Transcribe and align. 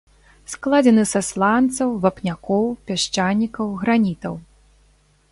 Складзены 0.51 1.01
са 1.09 1.19
сланцаў, 1.27 1.89
вапнякоў, 2.05 2.65
пясчанікаў, 2.87 3.67
гранітаў. 3.83 4.35